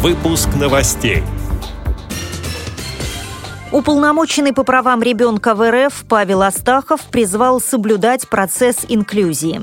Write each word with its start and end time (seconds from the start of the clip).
Выпуск 0.00 0.50
новостей. 0.54 1.24
Уполномоченный 3.72 4.52
по 4.52 4.62
правам 4.62 5.02
ребенка 5.02 5.56
в 5.56 5.68
РФ 5.68 6.04
Павел 6.08 6.42
Астахов 6.42 7.00
призвал 7.06 7.60
соблюдать 7.60 8.28
процесс 8.28 8.76
инклюзии. 8.88 9.60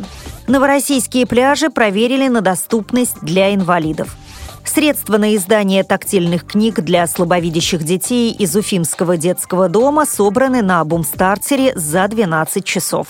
Новороссийские 0.48 1.26
пляжи 1.26 1.70
проверили 1.70 2.28
на 2.28 2.42
доступность 2.42 3.16
для 3.21 3.56
инвалидов. 3.56 4.13
Средства 4.66 5.17
на 5.17 5.34
издание 5.38 5.85
тактильных 5.85 6.46
книг 6.46 6.81
для 6.81 7.08
слабовидящих 7.08 7.86
детей 7.86 8.33
из 8.33 8.58
Уфимского 8.58 9.15
детского 9.15 9.70
дома 9.70 10.06
собраны 10.06 10.62
на 10.62 10.83
бумстартере 10.83 11.72
за 11.78 12.10
12 12.10 12.65
часов. 12.65 13.08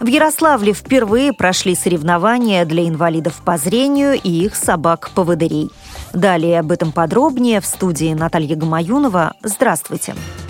В 0.00 0.06
Ярославле 0.06 0.72
впервые 0.72 1.32
прошли 1.32 1.74
соревнования 1.74 2.64
для 2.64 2.86
инвалидов 2.88 3.40
по 3.44 3.56
зрению 3.56 4.14
и 4.14 4.28
их 4.28 4.54
собак-поводырей. 4.54 5.70
Далее 6.12 6.60
об 6.60 6.72
этом 6.72 6.92
подробнее 6.92 7.60
в 7.60 7.66
студии 7.66 8.12
Наталья 8.12 8.56
Гамаюнова. 8.56 9.34
Здравствуйте. 9.42 10.14
Здравствуйте. 10.14 10.43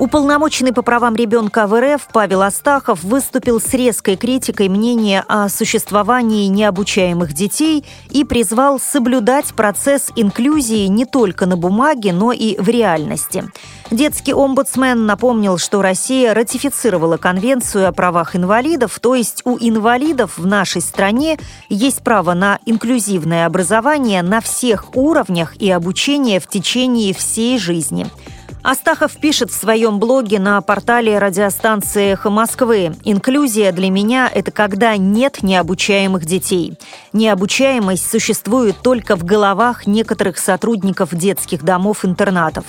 Уполномоченный 0.00 0.72
по 0.72 0.80
правам 0.80 1.14
ребенка 1.14 1.66
в 1.66 1.78
РФ 1.78 2.08
Павел 2.10 2.40
Астахов 2.40 3.04
выступил 3.04 3.60
с 3.60 3.74
резкой 3.74 4.16
критикой 4.16 4.70
мнения 4.70 5.22
о 5.28 5.50
существовании 5.50 6.46
необучаемых 6.46 7.34
детей 7.34 7.84
и 8.08 8.24
призвал 8.24 8.80
соблюдать 8.80 9.52
процесс 9.52 10.10
инклюзии 10.16 10.86
не 10.86 11.04
только 11.04 11.44
на 11.44 11.58
бумаге, 11.58 12.14
но 12.14 12.32
и 12.32 12.58
в 12.58 12.70
реальности. 12.70 13.44
Детский 13.90 14.32
омбудсмен 14.32 15.04
напомнил, 15.04 15.58
что 15.58 15.82
Россия 15.82 16.32
ратифицировала 16.32 17.18
Конвенцию 17.18 17.86
о 17.86 17.92
правах 17.92 18.34
инвалидов, 18.34 18.98
то 19.02 19.14
есть 19.14 19.42
у 19.44 19.58
инвалидов 19.60 20.38
в 20.38 20.46
нашей 20.46 20.80
стране 20.80 21.38
есть 21.68 22.00
право 22.02 22.32
на 22.32 22.58
инклюзивное 22.64 23.44
образование 23.44 24.22
на 24.22 24.40
всех 24.40 24.96
уровнях 24.96 25.56
и 25.58 25.70
обучение 25.70 26.40
в 26.40 26.46
течение 26.46 27.12
всей 27.12 27.58
жизни– 27.58 28.06
Астахов 28.62 29.16
пишет 29.16 29.50
в 29.50 29.54
своем 29.54 29.98
блоге 29.98 30.38
на 30.38 30.60
портале 30.60 31.18
радиостанции 31.18 32.12
«Эхо 32.12 32.28
Москвы». 32.28 32.94
«Инклюзия 33.04 33.72
для 33.72 33.88
меня– 33.88 34.30
это 34.34 34.50
когда 34.50 34.98
нет 34.98 35.42
необучаемых 35.42 36.26
детей. 36.26 36.74
Необучаемость 37.14 38.10
существует 38.10 38.76
только 38.82 39.16
в 39.16 39.24
головах 39.24 39.86
некоторых 39.86 40.36
сотрудников 40.36 41.14
детских 41.14 41.62
домов-интернатов. 41.62 42.66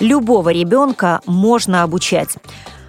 Любого 0.00 0.48
ребенка 0.48 1.20
можно 1.26 1.82
обучать». 1.82 2.36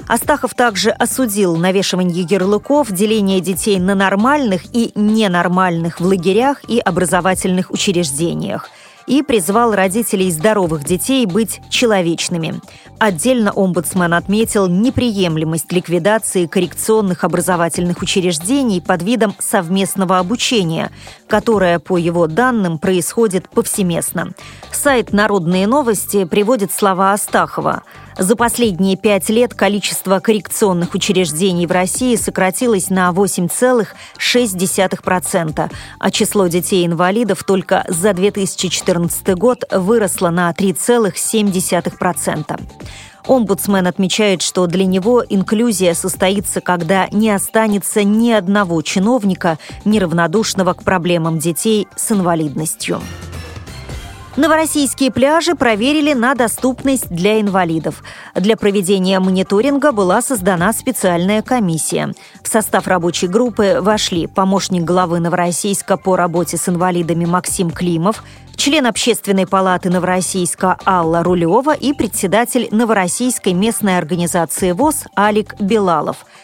Астахов 0.07 0.53
также 0.53 0.91
осудил 0.91 1.57
навешивание 1.57 2.25
ярлыков, 2.29 2.91
деление 2.91 3.41
детей 3.41 3.79
на 3.79 3.95
нормальных 3.95 4.61
и 4.71 4.91
ненормальных 4.95 5.99
в 5.99 6.05
лагерях 6.05 6.61
и 6.69 6.79
образовательных 6.79 7.69
учреждениях– 7.71 8.69
и 9.07 9.21
призвал 9.21 9.73
родителей 9.73 10.31
здоровых 10.31 10.83
детей 10.83 11.25
быть 11.25 11.61
человечными. 11.69 12.61
Отдельно 12.99 13.51
омбудсмен 13.51 14.13
отметил 14.13 14.67
неприемлемость 14.67 15.71
ликвидации 15.71 16.45
коррекционных 16.45 17.23
образовательных 17.23 18.01
учреждений 18.01 18.81
под 18.81 19.03
видом 19.03 19.35
совместного 19.39 20.19
обучения, 20.19 20.91
которое, 21.27 21.79
по 21.79 21.97
его 21.97 22.27
данным, 22.27 22.77
происходит 22.77 23.49
повсеместно. 23.49 24.31
Сайт 24.71 25.13
«Народные 25.13 25.67
новости» 25.67 26.25
приводит 26.25 26.71
слова 26.71 27.13
Астахова– 27.13 27.83
за 28.17 28.37
последние 28.37 28.95
пять 28.95 29.27
лет 29.29 29.53
количество 29.53 30.21
коррекционных 30.21 30.93
учреждений 30.93 31.67
в 31.67 31.71
России 31.71 32.15
сократилось 32.15 32.89
на 32.89 33.09
8,6%, 33.09 35.71
а 35.99 36.11
число 36.11 36.47
детей-инвалидов 36.47 37.43
только 37.43 37.83
за 37.89 38.13
2014 38.13 38.94
год 39.35 39.63
выросло 39.71 40.29
на 40.29 40.51
3,7%. 40.51 42.61
Омбудсмен 43.27 43.87
отмечает, 43.87 44.41
что 44.41 44.67
для 44.67 44.85
него 44.85 45.23
инклюзия 45.27 45.93
состоится, 45.93 46.61
когда 46.61 47.07
не 47.11 47.31
останется 47.31 48.03
ни 48.03 48.31
одного 48.31 48.81
чиновника, 48.81 49.57
неравнодушного 49.83 50.73
к 50.73 50.83
проблемам 50.83 51.39
детей 51.39 51.87
с 51.95 52.11
инвалидностью. 52.11 53.01
Новороссийские 54.37 55.11
пляжи 55.11 55.55
проверили 55.55 56.11
на 56.11 56.35
доступность 56.35 57.07
для 57.09 57.39
инвалидов. 57.39 58.03
Для 58.35 58.57
проведения 58.57 59.21
мониторинга 59.21 59.93
была 59.93 60.21
создана 60.21 60.73
специальная 60.73 61.41
комиссия. 61.41 62.13
В 62.43 62.49
состав 62.49 62.85
рабочей 62.87 63.27
группы 63.27 63.77
вошли 63.79 64.27
помощник 64.27 64.83
главы 64.83 65.21
Новороссийска 65.21 65.95
по 65.95 66.17
работе 66.17 66.57
с 66.57 66.67
инвалидами 66.67 67.23
Максим 67.23 67.71
Климов, 67.71 68.25
член 68.57 68.87
Общественной 68.87 69.47
палаты 69.47 69.89
Новороссийска 69.89 70.77
Алла 70.85 71.23
Рулева 71.23 71.73
и 71.73 71.93
председатель 71.93 72.67
Новороссийской 72.71 73.53
местной 73.53 73.97
организации 73.97 74.73
ВОЗ 74.73 75.05
Алик 75.15 75.55
Белалов– 75.61 76.25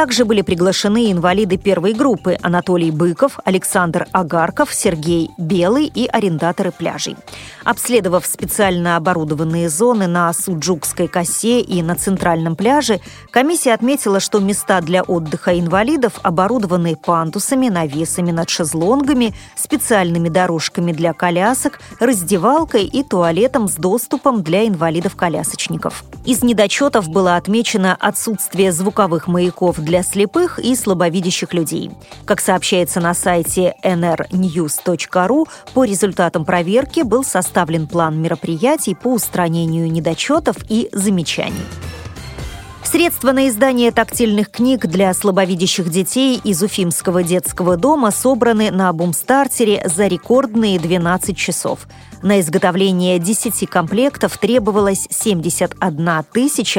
также 0.00 0.24
были 0.24 0.40
приглашены 0.40 1.12
инвалиды 1.12 1.58
первой 1.58 1.92
группы 1.92 2.38
Анатолий 2.40 2.90
Быков, 2.90 3.38
Александр 3.44 4.06
Агарков, 4.12 4.72
Сергей 4.72 5.30
Белый 5.36 5.92
и 5.94 6.06
арендаторы 6.06 6.72
пляжей. 6.72 7.16
Обследовав 7.64 8.24
специально 8.24 8.96
оборудованные 8.96 9.68
зоны 9.68 10.06
на 10.06 10.32
Суджукской 10.32 11.06
косе 11.06 11.60
и 11.60 11.82
на 11.82 11.96
Центральном 11.96 12.56
пляже, 12.56 13.00
комиссия 13.30 13.74
отметила, 13.74 14.20
что 14.20 14.40
места 14.40 14.80
для 14.80 15.02
отдыха 15.02 15.60
инвалидов 15.60 16.14
оборудованы 16.22 16.96
пандусами, 16.96 17.68
навесами 17.68 18.30
над 18.30 18.48
шезлонгами, 18.48 19.34
специальными 19.54 20.30
дорожками 20.30 20.92
для 20.92 21.12
колясок, 21.12 21.78
раздевалкой 21.98 22.86
и 22.86 23.02
туалетом 23.02 23.68
с 23.68 23.74
доступом 23.74 24.42
для 24.42 24.66
инвалидов-колясочников. 24.66 26.04
Из 26.24 26.42
недочетов 26.42 27.10
было 27.10 27.36
отмечено 27.36 27.94
отсутствие 28.00 28.72
звуковых 28.72 29.26
маяков 29.26 29.78
для 29.78 29.89
слепых 30.02 30.58
и 30.58 30.74
слабовидящих 30.74 31.52
людей. 31.52 31.90
Как 32.24 32.40
сообщается 32.40 33.00
на 33.00 33.14
сайте 33.14 33.74
nrnews.ru, 33.82 35.48
по 35.74 35.84
результатам 35.84 36.44
проверки 36.44 37.00
был 37.00 37.24
составлен 37.24 37.86
план 37.86 38.20
мероприятий 38.20 38.94
по 38.94 39.08
устранению 39.08 39.90
недочетов 39.90 40.56
и 40.68 40.88
замечаний. 40.92 41.66
Средства 42.90 43.30
на 43.30 43.46
издание 43.46 43.92
тактильных 43.92 44.50
книг 44.50 44.84
для 44.88 45.14
слабовидящих 45.14 45.88
детей 45.90 46.40
из 46.42 46.60
Уфимского 46.60 47.22
детского 47.22 47.76
дома 47.76 48.10
собраны 48.10 48.72
на 48.72 48.92
бумстартере 48.92 49.80
за 49.84 50.08
рекордные 50.08 50.76
12 50.80 51.36
часов. 51.36 51.86
На 52.20 52.40
изготовление 52.40 53.20
10 53.20 53.70
комплектов 53.70 54.36
требовалось 54.38 55.06
71 55.08 56.24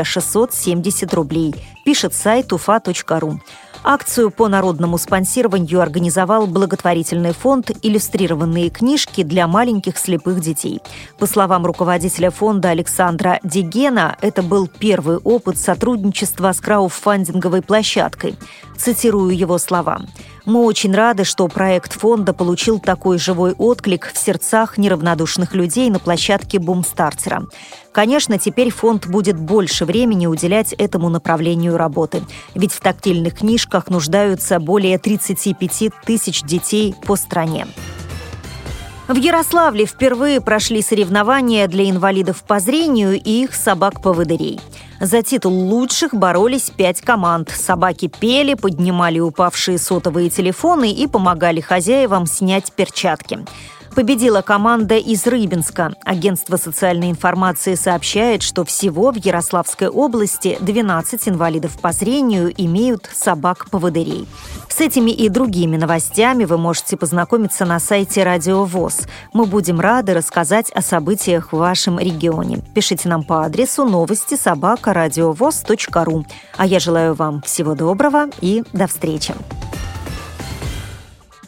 670 0.04 1.14
рублей, 1.14 1.56
пишет 1.86 2.14
сайт 2.14 2.52
уфа.ру. 2.52 3.40
Акцию 3.84 4.30
по 4.30 4.48
народному 4.48 5.00
спонсированию 5.00 5.82
организовал 5.82 6.46
благотворительный 6.46 7.34
фонд 7.34 7.72
«Иллюстрированные 7.82 8.70
книжки 8.70 9.24
для 9.24 9.48
маленьких 9.48 9.98
слепых 9.98 10.40
детей». 10.40 10.82
По 11.18 11.26
словам 11.26 11.66
руководителя 11.66 12.30
фонда 12.30 12.70
Александра 12.70 13.40
Дегена, 13.44 14.16
это 14.22 14.44
был 14.44 14.68
первый 14.68 15.18
опыт 15.18 15.58
сотрудничества 15.58 16.52
с 16.52 16.62
крауфандинговой 16.62 17.64
площадкой. 17.64 18.36
Цитирую 18.78 19.36
его 19.36 19.58
слова. 19.58 20.02
Мы 20.46 20.64
очень 20.64 20.94
рады, 20.94 21.24
что 21.24 21.48
проект 21.48 21.94
фонда 21.94 22.34
получил 22.34 22.80
такой 22.80 23.20
живой 23.20 23.54
отклик 23.54 24.12
в 24.12 24.18
сердцах 24.18 24.78
неравнодушных 24.78 25.54
людей 25.54 25.90
на 25.90 26.00
площадке 26.00 26.58
Бумстартера. 26.58 27.46
Конечно, 27.92 28.40
теперь 28.40 28.72
фонд 28.72 29.08
будет 29.08 29.40
больше 29.40 29.86
времени 29.86 30.26
уделять 30.26 30.74
этому 30.74 31.10
направлению 31.10 31.78
работы, 31.78 32.24
ведь 32.56 32.74
в 32.74 32.80
тактильных 32.80 33.40
книжках 33.40 33.90
нуждаются 33.90 34.60
более 34.60 34.98
35 34.98 35.92
тысяч 36.06 36.42
детей 36.42 36.96
по 37.06 37.16
стране. 37.16 37.68
В 39.08 39.16
Ярославле 39.16 39.86
впервые 39.86 40.40
прошли 40.40 40.82
соревнования 40.82 41.68
для 41.68 41.90
инвалидов 41.90 42.44
по 42.48 42.60
зрению 42.60 43.14
и 43.14 43.44
их 43.44 43.54
собак-поводырей. 43.54 44.60
За 45.02 45.24
титул 45.24 45.52
лучших 45.52 46.14
боролись 46.14 46.70
пять 46.70 47.02
команд. 47.02 47.50
Собаки 47.50 48.08
пели, 48.08 48.54
поднимали 48.54 49.20
упавшие 49.20 49.80
сотовые 49.80 50.30
телефоны 50.30 50.92
и 50.92 51.08
помогали 51.08 51.60
хозяевам 51.60 52.28
снять 52.28 52.72
перчатки. 52.72 53.40
Победила 53.96 54.42
команда 54.42 54.96
из 54.96 55.28
Рыбинска. 55.28 55.94
Агентство 56.06 56.56
социальной 56.56 57.12
информации 57.12 57.76
сообщает, 57.76 58.42
что 58.42 58.64
всего 58.64 59.12
в 59.12 59.18
Ярославской 59.18 59.90
области 59.90 60.58
12 60.62 61.28
инвалидов 61.28 61.78
по 61.82 61.92
зрению 61.92 62.54
имеют 62.56 63.10
собак-поводырей. 63.14 64.28
С 64.70 64.80
этими 64.80 65.12
и 65.12 65.28
другими 65.28 65.76
новостями 65.76 66.46
вы 66.46 66.58
можете 66.58 66.96
познакомиться 66.96 67.66
на 67.66 67.80
сайте 67.80 68.24
Радио 68.24 68.64
ВОЗ. 68.64 69.02
Мы 69.34 69.46
будем 69.46 69.82
рады 69.82 70.14
рассказать 70.14 70.72
о 70.72 70.82
событиях 70.82 71.52
в 71.52 71.58
вашем 71.58 72.00
регионе. 72.00 72.60
Пишите 72.74 73.10
нам 73.10 73.24
по 73.24 73.44
адресу 73.44 73.84
новости 73.84 74.36
собака 74.36 74.94
ру. 76.06 76.26
А 76.56 76.66
я 76.66 76.80
желаю 76.80 77.14
вам 77.14 77.42
всего 77.42 77.76
доброго 77.76 78.30
и 78.40 78.64
до 78.72 78.88
встречи. 78.88 79.36